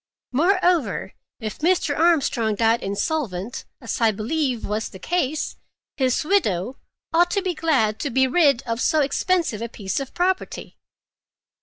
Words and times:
Moreover, 0.31 1.13
if 1.39 1.59
Mr. 1.59 1.95
Armstrong 1.95 2.55
died 2.55 2.81
insolvent, 2.81 3.65
as 3.79 4.01
I 4.01 4.09
believe 4.09 4.65
was 4.65 4.89
the 4.89 4.97
case, 4.97 5.57
his 5.95 6.23
widow 6.23 6.79
ought 7.13 7.29
to 7.29 7.43
be 7.43 7.53
glad 7.53 7.99
to 7.99 8.09
be 8.09 8.25
rid 8.25 8.63
of 8.63 8.81
so 8.81 9.01
expensive 9.01 9.61
a 9.61 9.69
piece 9.69 9.99
of 9.99 10.15
property." 10.15 10.75